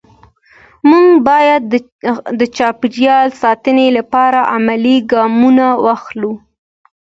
[0.89, 1.61] موږ باید
[2.39, 6.33] د چاپېریال ساتنې لپاره عملي ګامونه واخلو